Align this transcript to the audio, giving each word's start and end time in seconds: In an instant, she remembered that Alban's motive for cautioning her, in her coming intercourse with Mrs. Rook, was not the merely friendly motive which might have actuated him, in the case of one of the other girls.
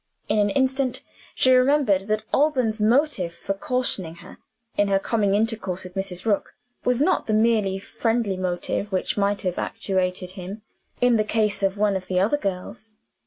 In 0.27 0.39
an 0.39 0.49
instant, 0.49 1.03
she 1.35 1.53
remembered 1.53 2.07
that 2.07 2.23
Alban's 2.33 2.81
motive 2.81 3.35
for 3.35 3.53
cautioning 3.53 4.15
her, 4.15 4.39
in 4.75 4.87
her 4.87 4.97
coming 4.97 5.35
intercourse 5.35 5.83
with 5.83 5.93
Mrs. 5.93 6.25
Rook, 6.25 6.55
was 6.83 6.99
not 6.99 7.27
the 7.27 7.33
merely 7.35 7.77
friendly 7.77 8.35
motive 8.35 8.91
which 8.91 9.15
might 9.15 9.41
have 9.41 9.59
actuated 9.59 10.31
him, 10.31 10.63
in 11.01 11.17
the 11.17 11.23
case 11.23 11.61
of 11.61 11.77
one 11.77 11.95
of 11.95 12.07
the 12.07 12.19
other 12.19 12.37
girls. 12.37 12.95